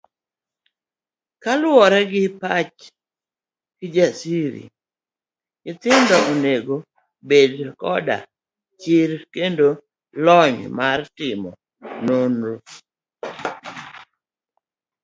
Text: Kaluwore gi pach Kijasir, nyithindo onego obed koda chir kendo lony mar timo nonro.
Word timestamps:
Kaluwore 1.43 2.01
gi 2.11 2.23
pach 2.39 2.77
Kijasir, 3.77 4.53
nyithindo 5.63 6.15
onego 6.31 6.75
obed 6.83 7.53
koda 7.81 8.17
chir 8.81 9.11
kendo 9.33 9.67
lony 10.25 10.59
mar 10.77 10.99
timo 11.17 11.49
nonro. 12.05 12.55